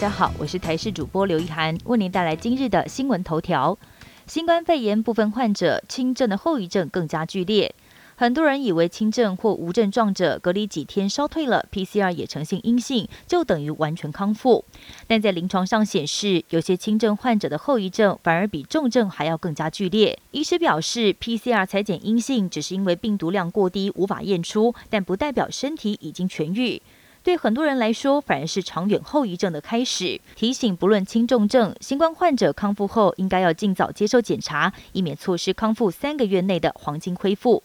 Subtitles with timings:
[0.00, 3.76] 家好，我是台视主播刘一涵，为您带来今日的新闻头条。
[4.26, 7.74] 新冠肺炎部分患者轻症的后遗症更加剧烈。
[8.16, 14.64] 很多人以为轻症或无症状者隔离几天烧退了，PCR 也呈现阴性，就等于完全康复。
[15.06, 20.18] 但在临床上显示，有些轻症患者的后遗症反而比重症还要更加剧烈。
[20.30, 26.80] 医师表示，PCR 裁剪阴性只是因为病毒量过低无法验出，但不代表身体已经痊愈。
[27.22, 30.20] 对很多人来说，反而是长远后遗症的开始。
[30.34, 37.62] 提醒，不论轻重症，新冠患者康复后应该要尽早接受检查，以免错失康复三个月内的黄金恢复。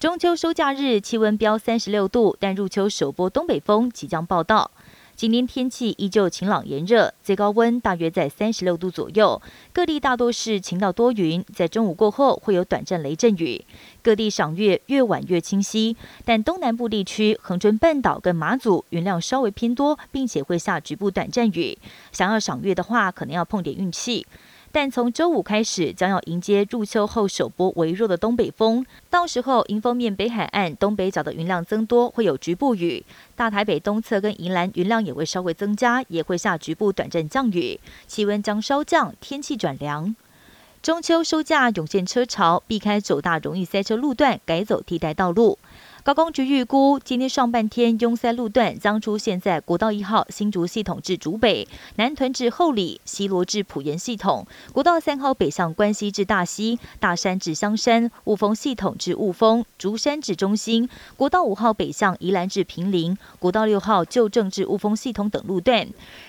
[0.00, 4.70] 中秋收假日，气温飙三十六度，但入秋首波东北风即将报道。
[5.18, 9.42] 今天天气依旧晴朗炎热，最高温大约在三十六度左右。
[9.72, 13.64] 各地大多是晴到多云，在中午过后会有短暂雷阵雨。
[14.00, 21.76] 各地赏月越晚越清晰，但东南部地区、恒春半岛跟马祖云量稍微偏多，并且会下局部短暂雨。
[22.12, 24.24] 想要赏月的话，可能要碰点运气。
[24.70, 33.02] 但从周五开始，将要迎接入秋后首波微弱的东北风，到时候迎风面北海岸、东北角的云量增多，会有局部雨；
[33.34, 40.14] 大台北东侧跟宜兰云量也会稍微增加，也会下局部短暂降雨，气温将稍降，天气转凉。
[40.80, 45.58] 中秋收假涌现车潮，避开九大容易塞车路段，改走替代道路。
[46.08, 65.86] 高工局预估，今天上半天拥塞路段将出现在国道一号新竹系统至竹北、南屯至后里、西罗至埔盐系统；国道三号北向关西至大溪、大山至香山、雾峰系统至雾峰、竹山至中心；国道五号北向宜兰至平林；国道六号旧正至雾峰系统等路段。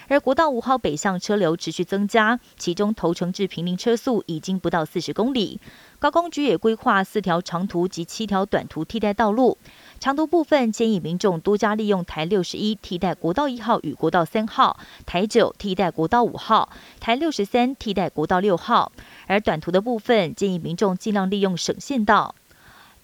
[0.10, 5.62] 而国道五号北向车流持续增加，其中头城至平林车速已经不到四十公里。
[6.00, 9.58] 高工局也规划四条长途及七条短途替代道路。
[10.00, 16.70] 长途部分建议民众多加利用台六十一替代国道一号与国道三号，台九替代国道五号，
[17.02, 18.94] 台六十三替代国道六号。
[19.28, 22.34] 而短途的部分建议民众尽量利用省线道。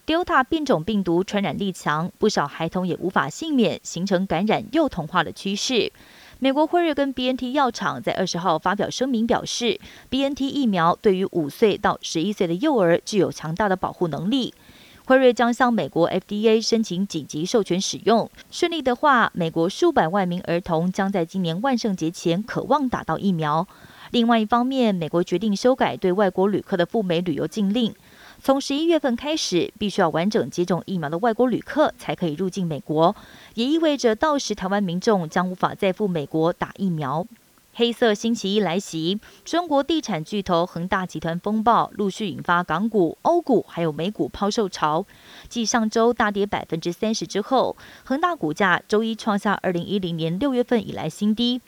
[0.06, 5.92] Delta 变种病毒传染力强，不少孩童也无法幸免，形成感染幼童化的趋势。
[6.38, 9.80] 美国辉瑞跟 BNT 药厂在二十号发表声明，表示
[10.10, 14.52] BNT 疫苗对于五岁到十一岁的幼儿具有强大的保护能力。
[15.06, 23.66] 辉瑞将向美国 FDA 申请紧急授权使用，顺利的话，美国数百万名儿童将在今年万圣节前渴望打到疫苗。
[24.10, 27.94] 另外一方面，美国决定修改对外国旅客的赴美旅游禁令。
[28.42, 33.14] 从十一月份开始，必须要完整接种疫苗的外国旅客才可以入境美国，
[33.54, 37.26] 也意味着到时台湾民众将无法再赴美国打疫苗。
[37.74, 45.04] 黑色星期一来袭，中国地产巨头恒大集团风暴陆续引发港股、欧股还有美股抛售潮。
[45.48, 51.60] 继上周大跌百分之三十之后，恒大股价周一创下二零一零年六月份以来新低。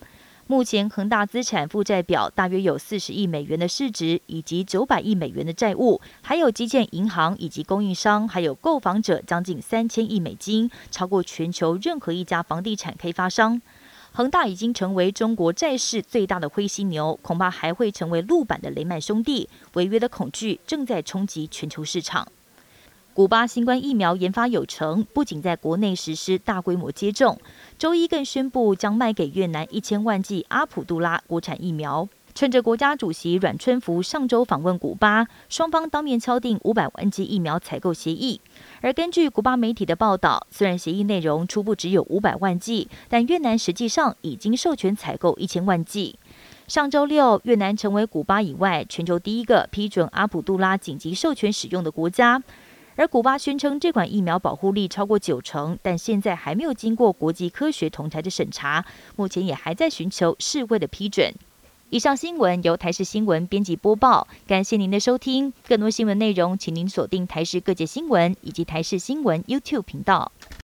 [0.51, 13.61] 目前恒大资产负债表大约有四十亿美元的市值，以及九百亿美元的债务，还有基建银行以及供应商，还有购房者将近三千亿美金，超过全球任何一家房地产开发商。
[14.13, 19.51] 恒大已经成为中国债市最大的灰犀牛，恐怕还会成为陆版的雷曼兄弟。
[19.75, 22.27] 违约的恐惧正在冲击全球市场。
[23.19, 27.37] 古巴新冠疫苗研发有成，不仅在国内实施大规模接种，
[27.77, 32.09] 周一更宣布将卖给越南一千万剂阿普杜拉国产疫苗。
[32.33, 38.41] 趁着国家主席阮春福上周访问古巴，双方当面敲定五百万剂疫苗采购协议。
[38.83, 46.17] 而根据古巴媒体的报道，虽然协议内容初步只有五百万剂，但越南实际上已经授权采购一千万剂。
[46.69, 52.41] 上周六，越南成为古巴以外全球第一个批准阿普杜拉紧急授权使用的国家。
[52.99, 61.33] 而古巴宣称这款疫苗保护力超过九成，但现在还没有经过国际科学同台的审查，目前也还在寻求世卫的批准。
[61.91, 65.53] 以上新闻由台视新闻编辑播报，感谢您的收听。
[65.69, 70.33] 更多新闻内容，请您锁定台视各界新闻以及台视新闻 YouTube 频道。